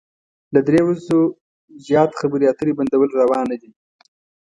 [0.53, 1.19] له درې ورځو
[1.87, 3.69] زيات خبرې اترې بندول روا نه ده.